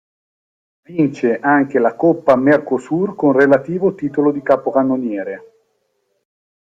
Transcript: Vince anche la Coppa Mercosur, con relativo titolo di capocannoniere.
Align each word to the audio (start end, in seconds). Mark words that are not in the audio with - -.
Vince 0.83 1.37
anche 1.39 1.77
la 1.77 1.93
Coppa 1.95 2.35
Mercosur, 2.35 3.13
con 3.13 3.33
relativo 3.33 3.93
titolo 3.93 4.31
di 4.31 4.41
capocannoniere. 4.41 5.51